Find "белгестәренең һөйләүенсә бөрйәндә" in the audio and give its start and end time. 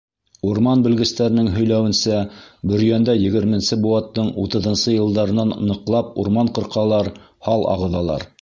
0.85-3.15